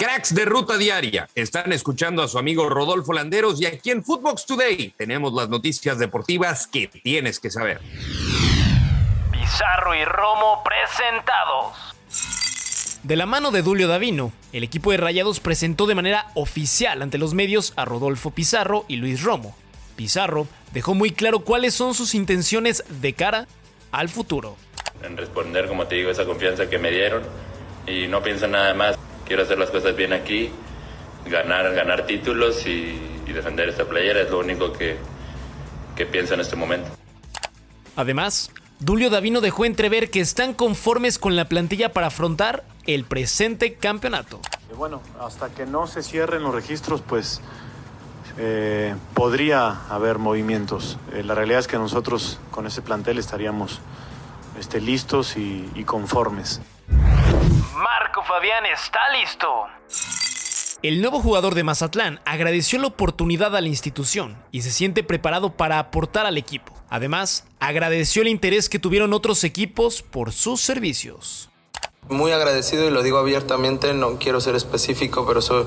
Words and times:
Cracks 0.00 0.34
de 0.34 0.46
ruta 0.46 0.78
diaria, 0.78 1.28
están 1.34 1.74
escuchando 1.74 2.22
a 2.22 2.28
su 2.28 2.38
amigo 2.38 2.70
Rodolfo 2.70 3.12
Landeros 3.12 3.60
y 3.60 3.66
aquí 3.66 3.90
en 3.90 4.02
Footbox 4.02 4.46
Today 4.46 4.94
tenemos 4.96 5.34
las 5.34 5.50
noticias 5.50 5.98
deportivas 5.98 6.66
que 6.66 6.86
tienes 6.86 7.38
que 7.38 7.50
saber. 7.50 7.82
Pizarro 9.30 9.94
y 9.94 10.02
Romo 10.06 10.64
presentados. 10.64 11.76
De 13.02 13.14
la 13.14 13.26
mano 13.26 13.50
de 13.50 13.60
Dulio 13.60 13.88
Davino, 13.88 14.32
el 14.54 14.64
equipo 14.64 14.90
de 14.90 14.96
Rayados 14.96 15.38
presentó 15.38 15.86
de 15.86 15.94
manera 15.94 16.28
oficial 16.32 17.02
ante 17.02 17.18
los 17.18 17.34
medios 17.34 17.74
a 17.76 17.84
Rodolfo 17.84 18.30
Pizarro 18.30 18.86
y 18.88 18.96
Luis 18.96 19.22
Romo. 19.22 19.54
Pizarro 19.96 20.48
dejó 20.72 20.94
muy 20.94 21.10
claro 21.10 21.40
cuáles 21.40 21.74
son 21.74 21.92
sus 21.92 22.14
intenciones 22.14 22.84
de 22.88 23.12
cara 23.12 23.48
al 23.92 24.08
futuro. 24.08 24.56
En 25.02 25.18
responder, 25.18 25.68
como 25.68 25.86
te 25.86 25.96
digo, 25.96 26.10
esa 26.10 26.24
confianza 26.24 26.70
que 26.70 26.78
me 26.78 26.90
dieron 26.90 27.22
y 27.86 28.06
no 28.08 28.22
pienso 28.22 28.48
nada 28.48 28.72
más 28.72 28.96
quiero 29.30 29.44
hacer 29.44 29.60
las 29.60 29.70
cosas 29.70 29.94
bien 29.94 30.12
aquí, 30.12 30.50
ganar, 31.26 31.72
ganar 31.72 32.04
títulos 32.04 32.66
y, 32.66 32.98
defender 33.32 33.68
esta 33.68 33.84
playera, 33.84 34.22
es 34.22 34.28
lo 34.28 34.40
único 34.40 34.72
que, 34.72 34.96
que 35.94 36.04
pienso 36.04 36.34
en 36.34 36.40
este 36.40 36.56
momento. 36.56 36.90
Además, 37.94 38.50
Dulio 38.80 39.08
Davino 39.08 39.40
dejó 39.40 39.66
entrever 39.66 40.10
que 40.10 40.18
están 40.18 40.52
conformes 40.52 41.20
con 41.20 41.36
la 41.36 41.44
plantilla 41.44 41.92
para 41.92 42.08
afrontar 42.08 42.64
el 42.88 43.04
presente 43.04 43.74
campeonato. 43.74 44.40
Bueno, 44.76 45.00
hasta 45.20 45.48
que 45.50 45.64
no 45.64 45.86
se 45.86 46.02
cierren 46.02 46.42
los 46.42 46.52
registros, 46.52 47.02
pues 47.02 47.40
eh, 48.36 48.96
podría 49.14 49.86
haber 49.90 50.18
movimientos. 50.18 50.98
Eh, 51.12 51.22
la 51.22 51.36
realidad 51.36 51.60
es 51.60 51.68
que 51.68 51.78
nosotros 51.78 52.40
con 52.50 52.66
ese 52.66 52.82
plantel 52.82 53.16
estaríamos 53.16 53.78
este, 54.58 54.80
listos 54.80 55.36
y, 55.36 55.70
y 55.76 55.84
conformes. 55.84 56.60
Marco 56.88 57.99
Fabián 58.30 58.64
está 58.64 59.00
listo. 59.20 59.66
El 60.84 61.00
nuevo 61.00 61.18
jugador 61.18 61.56
de 61.56 61.64
Mazatlán 61.64 62.20
agradeció 62.24 62.78
la 62.78 62.86
oportunidad 62.86 63.56
a 63.56 63.60
la 63.60 63.66
institución 63.66 64.40
y 64.52 64.62
se 64.62 64.70
siente 64.70 65.02
preparado 65.02 65.56
para 65.56 65.80
aportar 65.80 66.26
al 66.26 66.38
equipo. 66.38 66.72
Además, 66.88 67.44
agradeció 67.58 68.22
el 68.22 68.28
interés 68.28 68.68
que 68.68 68.78
tuvieron 68.78 69.14
otros 69.14 69.42
equipos 69.42 70.02
por 70.02 70.30
sus 70.30 70.60
servicios. 70.60 71.49
Muy 72.08 72.32
agradecido 72.32 72.84
y 72.86 72.90
lo 72.90 73.04
digo 73.04 73.18
abiertamente, 73.18 73.94
no 73.94 74.18
quiero 74.18 74.40
ser 74.40 74.56
específico, 74.56 75.24
pero, 75.28 75.40
soy, 75.40 75.64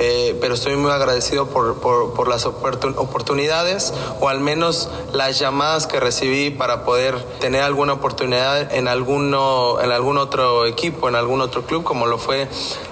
eh, 0.00 0.36
pero 0.40 0.54
estoy 0.54 0.74
muy 0.74 0.90
agradecido 0.90 1.48
por, 1.50 2.28
las 2.28 2.46
oportunidades 2.46 3.94
o 4.20 4.28
al 4.28 4.40
menos 4.40 4.90
las 5.12 5.38
llamadas 5.38 5.86
que 5.86 6.00
recibí 6.00 6.50
para 6.50 6.84
poder 6.84 7.22
tener 7.38 7.62
alguna 7.62 7.92
oportunidad 7.92 8.74
en, 8.74 8.88
alguno, 8.88 9.80
en 9.80 9.92
algún 9.92 10.18
otro 10.18 10.66
equipo, 10.66 11.08
en 11.08 11.14
algún 11.14 11.40
otro 11.40 11.62
club, 11.62 11.84
como 11.84 12.06
lo 12.06 12.18
fue 12.18 12.48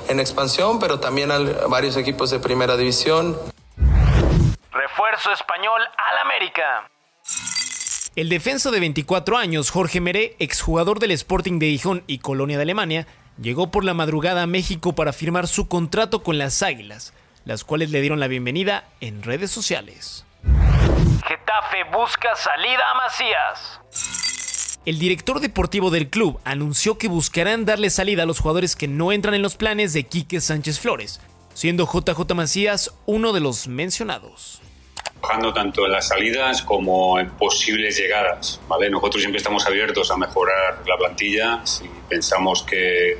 en 0.09 0.21
expansión, 0.21 0.79
pero 0.79 1.01
también 1.01 1.33
a 1.33 1.39
varios 1.67 1.97
equipos 1.97 2.31
de 2.31 2.39
primera 2.39 2.77
división. 2.77 3.37
Refuerzo 4.71 5.33
español 5.33 5.83
al 5.83 6.19
América. 6.19 6.92
El 8.15 8.29
defensa 8.29 8.71
de 8.71 8.79
24 8.79 9.39
años, 9.39 9.71
Jorge 9.71 9.99
Meré, 10.03 10.37
exjugador 10.39 10.99
del 10.99 11.13
Sporting 11.13 11.59
de 11.59 11.71
Gijón 11.71 12.05
y 12.07 12.19
Colonia 12.19 12.59
de 12.59 12.65
Alemania, 12.65 13.07
llegó 13.41 13.71
por 13.71 13.85
la 13.85 13.95
madrugada 13.95 14.43
a 14.43 14.47
México 14.47 14.95
para 14.95 15.15
firmar 15.15 15.49
su 15.49 15.67
contrato 15.67 16.23
con 16.23 16.37
las 16.37 16.63
Águilas, 16.63 17.15
las 17.47 17.65
cuales 17.65 17.91
le 17.91 18.03
dieron 18.03 18.21
la 18.21 18.27
bienvenida 18.29 18.87
en 19.01 19.23
redes 19.23 19.51
sociales. 19.51 20.27
Getafe 20.45 21.85
busca 21.91 22.37
salida 22.37 22.83
a 22.91 22.95
Macías. 22.97 23.81
El 24.85 24.99
director 24.99 25.41
deportivo 25.41 25.91
del 25.91 26.11
club 26.11 26.39
anunció 26.45 26.99
que 26.99 27.09
buscarán 27.09 27.65
darle 27.65 27.89
salida 27.89 28.25
a 28.25 28.27
los 28.27 28.41
jugadores 28.41 28.77
que 28.77 28.89
no 28.89 29.13
entran 29.13 29.35
en 29.35 29.41
los 29.41 29.57
planes 29.57 29.95
de 29.95 30.05
Quique 30.05 30.43
Sánchez 30.43 30.81
Flores, 30.81 31.23
siendo 31.55 31.91
JJ 31.91 32.35
Macías 32.35 32.93
uno 33.07 33.33
de 33.33 33.41
los 33.41 33.69
mencionados 33.69 34.61
trabajando 35.23 35.53
tanto 35.53 35.87
en 35.87 35.93
las 35.93 36.09
salidas 36.09 36.63
como 36.63 37.19
en 37.19 37.31
posibles 37.31 37.97
llegadas. 37.97 38.61
¿vale? 38.69 38.91
Nosotros 38.91 39.23
siempre 39.23 39.39
estamos 39.39 39.65
abiertos 39.67 40.11
a 40.11 40.17
mejorar 40.17 40.83
la 40.87 40.97
plantilla. 40.97 41.65
Si 41.65 41.89
pensamos 42.09 42.63
que, 42.65 43.19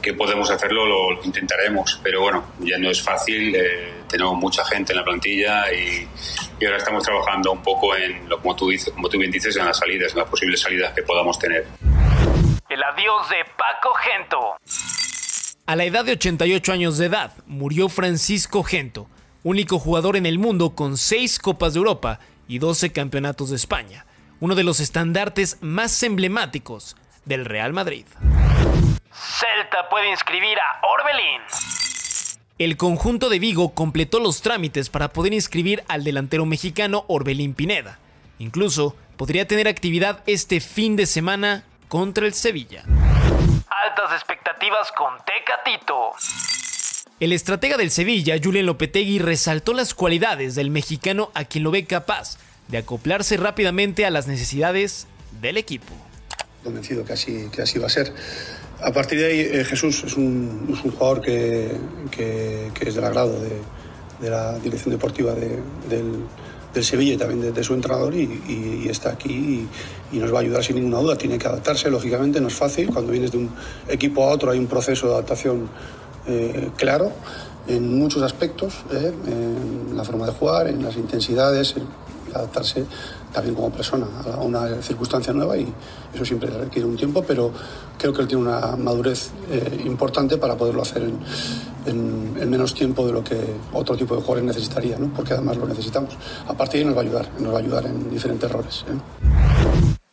que 0.00 0.14
podemos 0.14 0.50
hacerlo, 0.50 0.86
lo 0.86 1.24
intentaremos. 1.24 2.00
Pero 2.02 2.20
bueno, 2.20 2.44
ya 2.60 2.78
no 2.78 2.90
es 2.90 3.02
fácil. 3.02 3.54
Eh, 3.56 3.92
tenemos 4.08 4.36
mucha 4.36 4.64
gente 4.64 4.92
en 4.92 4.98
la 4.98 5.04
plantilla 5.04 5.72
y, 5.72 6.08
y, 6.60 6.64
ahora 6.64 6.78
estamos 6.78 7.02
trabajando 7.02 7.52
un 7.52 7.62
poco 7.62 7.96
en, 7.96 8.28
lo 8.28 8.40
como 8.40 8.54
tú, 8.54 8.68
dices, 8.68 8.92
como 8.92 9.08
tú 9.08 9.18
bien 9.18 9.30
dices, 9.30 9.56
en 9.56 9.66
las 9.66 9.78
salidas, 9.78 10.12
en 10.12 10.18
las 10.18 10.28
posibles 10.28 10.60
salidas 10.60 10.92
que 10.94 11.02
podamos 11.02 11.38
tener. 11.38 11.66
El 12.68 12.82
adiós 12.82 13.28
de 13.30 13.44
Paco 13.56 13.94
Gento. 13.94 14.56
A 15.66 15.74
la 15.74 15.84
edad 15.84 16.04
de 16.04 16.12
88 16.12 16.72
años 16.72 16.98
de 16.98 17.06
edad, 17.06 17.32
murió 17.46 17.88
Francisco 17.88 18.62
Gento 18.62 19.08
único 19.46 19.78
jugador 19.78 20.16
en 20.16 20.26
el 20.26 20.40
mundo 20.40 20.74
con 20.74 20.96
6 20.96 21.38
Copas 21.38 21.72
de 21.72 21.78
Europa 21.78 22.18
y 22.48 22.58
12 22.58 22.90
Campeonatos 22.92 23.50
de 23.50 23.56
España, 23.56 24.04
uno 24.40 24.56
de 24.56 24.64
los 24.64 24.80
estandartes 24.80 25.58
más 25.60 26.02
emblemáticos 26.02 26.96
del 27.24 27.44
Real 27.44 27.72
Madrid. 27.72 28.06
Celta 29.12 29.88
puede 29.88 30.10
inscribir 30.10 30.58
a 30.58 30.80
Orbelín. 30.88 31.40
El 32.58 32.76
conjunto 32.76 33.28
de 33.28 33.38
Vigo 33.38 33.72
completó 33.72 34.18
los 34.18 34.42
trámites 34.42 34.90
para 34.90 35.12
poder 35.12 35.32
inscribir 35.32 35.84
al 35.86 36.02
delantero 36.02 36.44
mexicano 36.44 37.04
Orbelín 37.06 37.54
Pineda. 37.54 38.00
Incluso 38.40 38.96
podría 39.16 39.46
tener 39.46 39.68
actividad 39.68 40.24
este 40.26 40.58
fin 40.58 40.96
de 40.96 41.06
semana 41.06 41.62
contra 41.86 42.26
el 42.26 42.34
Sevilla. 42.34 42.82
Altas 42.82 44.10
expectativas 44.12 44.90
con 44.90 45.14
Tecatito. 45.24 46.14
El 47.18 47.32
estratega 47.32 47.78
del 47.78 47.90
Sevilla, 47.90 48.36
Julian 48.42 48.66
Lopetegui, 48.66 49.18
resaltó 49.18 49.72
las 49.72 49.94
cualidades 49.94 50.54
del 50.54 50.68
mexicano 50.68 51.30
a 51.32 51.46
quien 51.46 51.64
lo 51.64 51.70
ve 51.70 51.86
capaz 51.86 52.36
de 52.68 52.76
acoplarse 52.76 53.38
rápidamente 53.38 54.04
a 54.04 54.10
las 54.10 54.26
necesidades 54.26 55.06
del 55.40 55.56
equipo. 55.56 55.86
Convencido 56.62 57.06
que 57.06 57.14
así, 57.14 57.48
que 57.50 57.62
así 57.62 57.78
va 57.78 57.86
a 57.86 57.90
ser. 57.90 58.12
A 58.82 58.92
partir 58.92 59.18
de 59.18 59.26
ahí, 59.26 59.40
eh, 59.40 59.64
Jesús 59.64 60.04
es 60.04 60.14
un, 60.18 60.68
es 60.70 60.84
un 60.84 60.90
jugador 60.90 61.22
que, 61.22 61.70
que, 62.10 62.70
que, 62.74 62.88
es 62.88 62.94
del 62.94 63.04
agrado 63.04 63.40
de, 63.40 63.60
de 64.20 64.30
la 64.30 64.58
dirección 64.58 64.92
deportiva 64.92 65.32
de, 65.32 65.58
del, 65.88 66.24
del, 66.74 66.84
Sevilla 66.84 67.14
y 67.14 67.16
también 67.16 67.40
de, 67.40 67.52
de 67.52 67.64
su 67.64 67.72
entrenador 67.72 68.14
y, 68.14 68.24
y, 68.46 68.82
y, 68.84 68.88
está 68.90 69.12
aquí 69.12 69.68
y, 70.12 70.16
y, 70.16 70.18
nos 70.18 70.34
va 70.34 70.38
a 70.38 70.40
ayudar 70.42 70.62
sin 70.62 70.76
ninguna 70.76 70.98
duda. 70.98 71.16
Tiene 71.16 71.38
que 71.38 71.48
adaptarse, 71.48 71.88
lógicamente, 71.88 72.42
no 72.42 72.48
es 72.48 72.54
fácil. 72.54 72.88
Cuando 72.92 73.12
vienes 73.12 73.32
de 73.32 73.38
un 73.38 73.50
equipo 73.88 74.24
a 74.24 74.32
otro 74.32 74.50
hay 74.50 74.58
un 74.58 74.66
proceso 74.66 75.06
de 75.06 75.14
adaptación 75.14 75.70
eh, 76.26 76.70
claro 76.76 77.12
en 77.68 77.98
muchos 77.98 78.22
aspectos, 78.22 78.84
eh, 78.92 79.12
en 79.26 79.96
la 79.96 80.04
forma 80.04 80.26
de 80.26 80.32
jugar, 80.32 80.68
en 80.68 80.82
las 80.82 80.96
intensidades, 80.96 81.76
en 81.76 81.86
adaptarse 82.34 82.84
también 83.32 83.54
como 83.54 83.70
persona 83.70 84.06
a 84.32 84.40
una 84.40 84.82
circunstancia 84.82 85.32
nueva 85.32 85.56
y 85.56 85.72
eso 86.14 86.24
siempre 86.24 86.50
requiere 86.50 86.86
un 86.86 86.96
tiempo, 86.96 87.22
pero 87.26 87.50
creo 87.98 88.12
que 88.12 88.22
él 88.22 88.28
tiene 88.28 88.44
una 88.44 88.76
madurez 88.76 89.30
eh, 89.50 89.82
importante 89.84 90.36
para 90.36 90.54
poderlo 90.54 90.82
hacer 90.82 91.02
en, 91.02 91.18
en, 91.86 92.36
en, 92.40 92.50
menos 92.50 92.74
tiempo 92.74 93.06
de 93.06 93.12
lo 93.12 93.24
que 93.24 93.38
otro 93.72 93.96
tipo 93.96 94.14
de 94.14 94.20
jugadores 94.20 94.44
necesitaría, 94.44 94.98
¿no? 94.98 95.12
porque 95.14 95.32
además 95.32 95.56
lo 95.56 95.66
necesitamos. 95.66 96.16
A 96.46 96.54
partir 96.54 96.80
de 96.80 96.86
nos 96.86 96.96
va 96.96 97.00
a 97.00 97.04
ayudar, 97.04 97.28
nos 97.38 97.52
va 97.52 97.58
a 97.58 97.60
ayudar 97.60 97.86
en 97.86 98.10
diferentes 98.10 98.50
roles. 98.50 98.84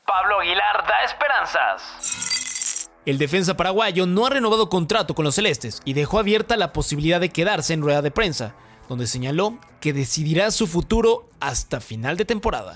Pablo 0.06 0.40
Aguilar 0.40 0.84
da 0.88 1.03
esperanzas. 1.06 2.53
El 3.06 3.18
defensa 3.18 3.58
paraguayo 3.58 4.06
no 4.06 4.25
ha 4.25 4.30
renovado 4.30 4.69
contrato 4.69 5.14
con 5.14 5.25
los 5.25 5.36
celestes 5.36 5.81
y 5.84 5.91
dejó 5.91 6.19
abierta 6.19 6.56
la 6.56 6.72
posibilidad 6.72 7.19
de 7.19 7.31
quedarse 7.31 7.74
en 7.74 7.81
rueda 7.81 8.02
de 8.02 8.12
prensa, 8.12 8.56
donde 8.88 9.08
señaló 9.08 9.58
que 9.81 9.91
decidirá 9.91 10.52
su 10.52 10.68
futuro 10.68 11.28
hasta 11.42 11.81
final 11.81 12.16
de 12.16 12.24
temporada. 12.24 12.75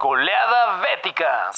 Goleada 0.00 0.82
bética. 0.82 1.50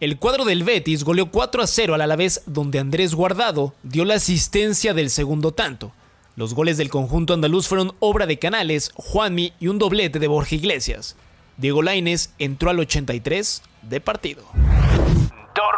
El 0.00 0.18
cuadro 0.18 0.46
del 0.46 0.64
Betis 0.64 1.04
goleó 1.04 1.30
4 1.30 1.62
a 1.62 1.66
0 1.66 1.94
al 1.94 2.00
Alavés, 2.00 2.42
donde 2.46 2.78
Andrés 2.78 3.14
Guardado 3.14 3.74
dio 3.82 4.06
la 4.06 4.14
asistencia 4.14 4.94
del 4.94 5.10
segundo 5.10 5.52
tanto. 5.52 5.92
Los 6.36 6.54
goles 6.54 6.78
del 6.78 6.88
conjunto 6.88 7.34
andaluz 7.34 7.68
fueron 7.68 7.96
obra 7.98 8.24
de 8.24 8.38
Canales, 8.38 8.92
Juanmi 8.94 9.52
y 9.60 9.66
un 9.66 9.78
doblete 9.78 10.20
de 10.20 10.28
Borja 10.28 10.54
Iglesias. 10.54 11.16
Diego 11.58 11.82
Lainez 11.82 12.30
entró 12.38 12.70
al 12.70 12.78
83 12.78 13.62
de 13.82 14.00
partido. 14.00 14.44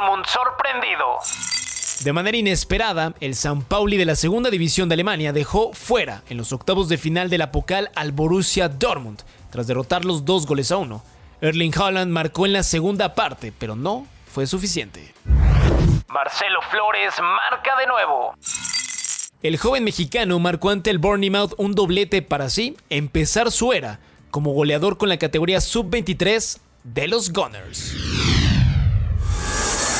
Dortmund 0.00 0.26
sorprendido. 0.26 1.18
De 2.04 2.12
manera 2.12 2.36
inesperada, 2.36 3.12
el 3.20 3.34
San 3.34 3.62
Pauli 3.62 3.96
de 3.96 4.06
la 4.06 4.16
segunda 4.16 4.48
división 4.50 4.88
de 4.88 4.94
Alemania 4.94 5.32
dejó 5.32 5.72
fuera 5.72 6.22
en 6.28 6.38
los 6.38 6.52
octavos 6.52 6.88
de 6.88 6.96
final 6.96 7.28
de 7.28 7.38
la 7.38 7.52
Pokal 7.52 7.90
al 7.94 8.12
Borussia 8.12 8.68
Dortmund, 8.68 9.22
tras 9.50 9.66
derrotarlos 9.66 10.24
dos 10.24 10.46
goles 10.46 10.72
a 10.72 10.78
uno. 10.78 11.02
Erling 11.40 11.72
Haaland 11.76 12.12
marcó 12.12 12.46
en 12.46 12.54
la 12.54 12.62
segunda 12.62 13.14
parte, 13.14 13.52
pero 13.56 13.76
no 13.76 14.06
fue 14.26 14.46
suficiente. 14.46 15.14
Marcelo 16.08 16.60
Flores 16.70 17.14
marca 17.20 17.76
de 17.78 17.86
nuevo. 17.86 18.34
El 19.42 19.58
joven 19.58 19.84
mexicano 19.84 20.38
marcó 20.38 20.70
ante 20.70 20.90
el 20.90 20.98
Bournemouth 20.98 21.54
un 21.58 21.74
doblete 21.74 22.22
para 22.22 22.46
así 22.46 22.76
empezar 22.88 23.50
su 23.50 23.72
era 23.72 24.00
como 24.30 24.52
goleador 24.52 24.96
con 24.96 25.08
la 25.08 25.18
categoría 25.18 25.60
sub-23 25.60 26.58
de 26.84 27.08
los 27.08 27.32
Gunners. 27.32 28.39